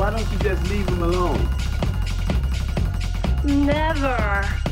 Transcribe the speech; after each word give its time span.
Why 0.00 0.08
don't 0.08 0.32
you 0.32 0.38
just 0.38 0.66
leave 0.70 0.88
him 0.88 1.02
alone? 1.02 1.46
Never. 3.44 4.69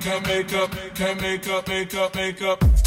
make 0.00 0.52
up, 0.54 0.70
can 0.94 1.16
make 1.20 1.46
up, 1.48 1.68
make 1.68 1.94
up, 1.94 1.94
make 1.94 1.94
up, 1.94 2.14
make 2.14 2.42
up. 2.42 2.79